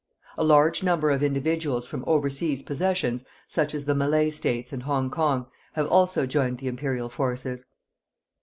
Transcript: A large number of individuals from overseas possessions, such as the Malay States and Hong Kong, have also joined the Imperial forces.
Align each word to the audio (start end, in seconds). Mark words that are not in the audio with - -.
A 0.35 0.43
large 0.43 0.81
number 0.81 1.11
of 1.11 1.21
individuals 1.21 1.85
from 1.85 2.03
overseas 2.07 2.63
possessions, 2.63 3.23
such 3.45 3.75
as 3.75 3.85
the 3.85 3.93
Malay 3.93 4.31
States 4.31 4.73
and 4.73 4.81
Hong 4.81 5.11
Kong, 5.11 5.45
have 5.73 5.85
also 5.85 6.25
joined 6.25 6.57
the 6.57 6.67
Imperial 6.67 7.07
forces. 7.07 7.65